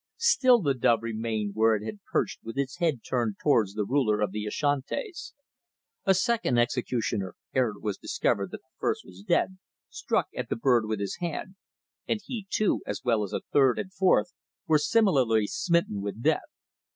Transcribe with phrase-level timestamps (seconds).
[0.17, 4.19] Still the dove remained where it had perched with its head turned towards the ruler
[4.19, 5.35] of the Ashantis.
[6.05, 9.59] A second executioner, ere it was discovered that the first was dead,
[9.89, 11.55] struck at the bird with his hand,
[12.07, 14.31] and he too, as well as a third and fourth,
[14.65, 16.49] were similarly smitten with death.